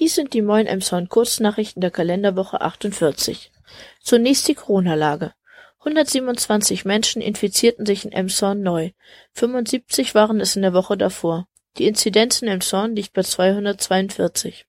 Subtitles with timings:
[0.00, 3.52] Dies sind die Moin Emshorn Kurznachrichten der Kalenderwoche 48.
[4.00, 5.34] Zunächst die Corona-Lage.
[5.78, 8.90] 127 Menschen infizierten sich in Emshorn neu,
[9.34, 11.46] 75 waren es in der Woche davor.
[11.78, 14.66] Die Inzidenz in Emshorn liegt bei 242.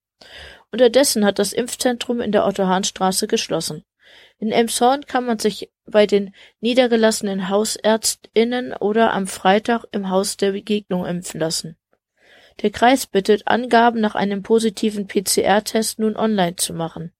[0.72, 3.83] Unterdessen hat das Impfzentrum in der Otto-Hahn-Straße geschlossen.
[4.37, 10.51] In Emshorn kann man sich bei den niedergelassenen HausärztInnen oder am Freitag im Haus der
[10.51, 11.78] Begegnung impfen lassen.
[12.62, 17.12] Der Kreis bittet, Angaben nach einem positiven PCR-Test nun online zu machen.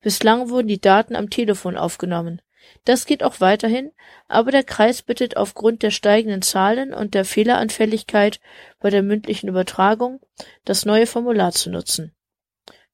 [0.00, 2.42] Bislang wurden die Daten am Telefon aufgenommen.
[2.84, 3.92] Das geht auch weiterhin,
[4.28, 8.40] aber der Kreis bittet aufgrund der steigenden Zahlen und der Fehleranfälligkeit
[8.80, 10.20] bei der mündlichen Übertragung,
[10.64, 12.12] das neue Formular zu nutzen.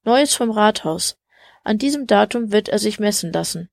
[0.03, 1.17] Neues vom Rathaus.
[1.63, 3.69] An diesem Datum wird er sich messen lassen.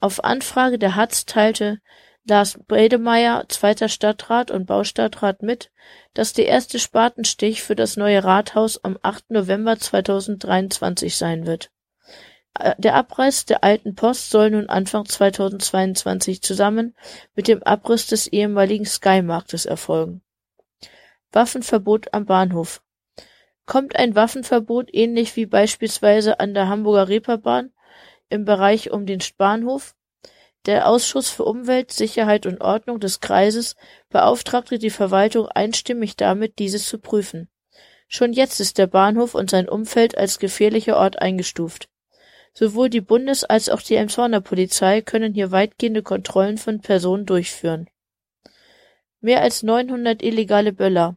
[0.00, 1.80] Auf Anfrage der Hatz teilte
[2.24, 5.72] Lars Bredemeier, zweiter Stadtrat und Baustadtrat mit,
[6.14, 9.30] dass der erste Spatenstich für das neue Rathaus am 8.
[9.32, 11.72] November 2023 sein wird.
[12.58, 16.94] Äh, der Abriss der alten Post soll nun Anfang 2022 zusammen
[17.34, 20.22] mit dem Abriss des ehemaligen Sky-Marktes erfolgen.
[21.32, 22.82] Waffenverbot am Bahnhof.
[23.66, 27.72] Kommt ein Waffenverbot ähnlich wie beispielsweise an der Hamburger Reeperbahn
[28.28, 29.94] im Bereich um den Bahnhof
[30.66, 33.76] der Ausschuss für Umwelt, Sicherheit und Ordnung des Kreises
[34.10, 37.48] beauftragte die Verwaltung einstimmig damit, dieses zu prüfen.
[38.08, 41.88] Schon jetzt ist der Bahnhof und sein Umfeld als gefährlicher Ort eingestuft.
[42.52, 47.88] Sowohl die Bundes- als auch die Emshorner Polizei können hier weitgehende Kontrollen von Personen durchführen.
[49.20, 51.16] Mehr als 900 illegale Böller.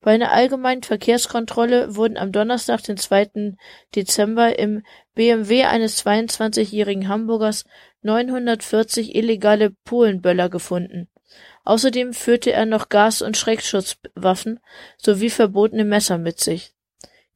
[0.00, 3.56] Bei einer allgemeinen Verkehrskontrolle wurden am Donnerstag, den 2.
[3.94, 7.64] Dezember, im BMW eines 22-jährigen Hamburgers
[8.02, 11.08] 940 illegale Polenböller gefunden.
[11.64, 14.60] Außerdem führte er noch Gas- und Schreckschusswaffen
[14.96, 16.72] sowie verbotene Messer mit sich.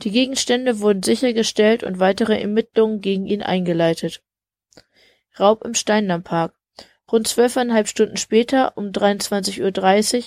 [0.02, 4.22] Die Gegenstände wurden sichergestellt und weitere Ermittlungen gegen ihn eingeleitet.
[5.38, 6.54] Raub im Steindammpark
[7.12, 10.24] Rund zwölfeinhalb Stunden später, um 23.30 Uhr,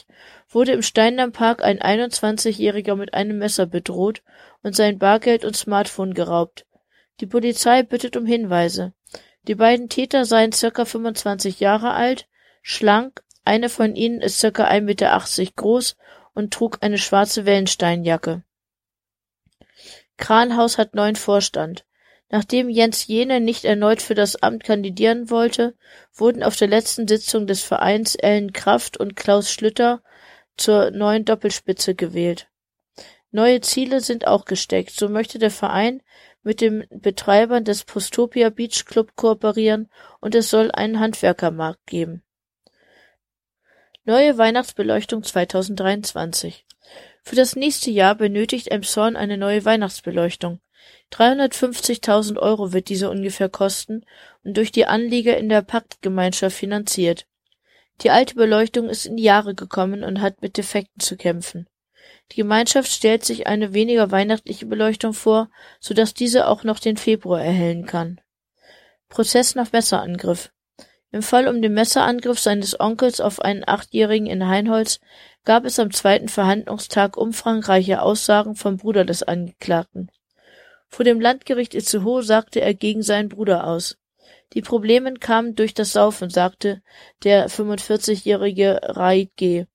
[0.50, 4.22] wurde im Steindammpark ein 21-Jähriger mit einem Messer bedroht
[4.62, 6.68] und sein Bargeld und Smartphone geraubt.
[7.22, 8.94] Die Polizei bittet um Hinweise.
[9.48, 12.28] Die beiden Täter seien circa 25 Jahre alt,
[12.62, 15.98] schlank, einer von ihnen ist circa 1,80 Meter groß
[16.34, 18.44] und trug eine schwarze Wellensteinjacke.
[20.18, 21.85] Kranhaus hat neuen Vorstand.
[22.30, 25.76] Nachdem Jens Jene nicht erneut für das Amt kandidieren wollte,
[26.14, 30.02] wurden auf der letzten Sitzung des Vereins Ellen Kraft und Klaus Schlüter
[30.58, 32.48] zur neuen Doppelspitze gewählt.
[33.32, 34.92] Neue Ziele sind auch gesteckt.
[34.92, 36.02] So möchte der Verein
[36.42, 39.90] mit den Betreibern des Postopia Beach Club kooperieren
[40.22, 42.24] und es soll einen Handwerkermarkt geben.
[44.06, 46.66] Neue Weihnachtsbeleuchtung 2023
[47.24, 50.60] Für das nächste Jahr benötigt Emshorn eine neue Weihnachtsbeleuchtung.
[51.12, 54.06] 350.000 Euro wird diese ungefähr kosten
[54.44, 57.26] und durch die Anlieger in der Paktgemeinschaft finanziert.
[58.02, 61.68] Die alte Beleuchtung ist in die Jahre gekommen und hat mit Defekten zu kämpfen.
[62.32, 66.98] Die Gemeinschaft stellt sich eine weniger weihnachtliche Beleuchtung vor, so dass diese auch noch den
[66.98, 68.20] Februar erhellen kann.
[69.10, 70.52] Prozess nach Messerangriff
[71.12, 75.00] Im Fall um den Messerangriff seines Onkels auf einen Achtjährigen in Heinholz
[75.46, 80.12] gab es am zweiten Verhandlungstag umfangreiche Aussagen vom Bruder des Angeklagten.
[80.96, 83.98] Vor dem Landgericht Itzehoe sagte er gegen seinen Bruder aus.
[84.54, 86.82] Die Probleme kamen durch das Saufen, sagte
[87.26, 89.66] der 45-jährige Raid G.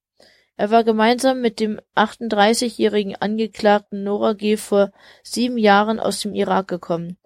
[0.57, 4.57] Er war gemeinsam mit dem 38-jährigen Angeklagten Nora G.
[4.57, 4.93] vor
[5.23, 7.19] sieben Jahren aus dem Irak gekommen.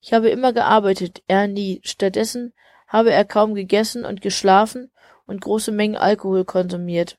[0.00, 1.80] Ich habe immer gearbeitet, er nie.
[1.82, 2.52] Stattdessen
[2.86, 4.92] habe er kaum gegessen und geschlafen
[5.26, 7.18] und große Mengen Alkohol konsumiert.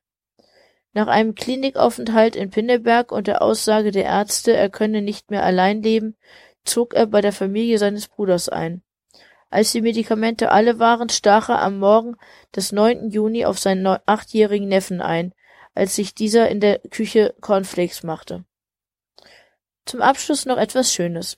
[0.94, 5.82] Nach einem Klinikaufenthalt in Pinneberg und der Aussage der Ärzte, er könne nicht mehr allein
[5.82, 6.18] leben,
[6.66, 8.84] zog er bei der Familie seines Bruders ein.
[9.50, 12.16] Als die Medikamente alle waren, stach er am Morgen
[12.56, 13.10] des 9.
[13.10, 15.34] Juni auf seinen achtjährigen Neffen ein,
[15.76, 18.46] als sich dieser in der Küche Cornflakes machte.
[19.86, 21.38] Zum Abschluss noch etwas Schönes.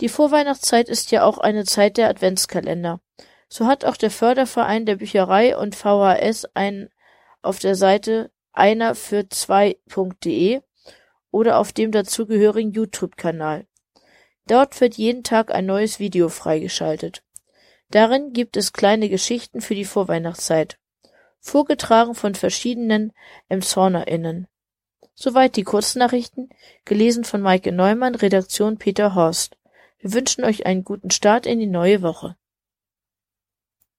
[0.00, 3.00] Die Vorweihnachtszeit ist ja auch eine Zeit der Adventskalender.
[3.48, 6.90] So hat auch der Förderverein der Bücherei und VHS einen
[7.42, 10.60] auf der Seite einer für zwei.de
[11.30, 13.66] oder auf dem dazugehörigen YouTube-Kanal.
[14.46, 17.22] Dort wird jeden Tag ein neues Video freigeschaltet.
[17.90, 20.78] Darin gibt es kleine Geschichten für die Vorweihnachtszeit,
[21.40, 23.12] vorgetragen von verschiedenen
[23.48, 24.46] EmshornerInnen.
[25.14, 26.50] Soweit die Kurznachrichten,
[26.84, 29.56] gelesen von Maike Neumann, Redaktion Peter Horst.
[29.98, 32.36] Wir wünschen euch einen guten Start in die neue Woche.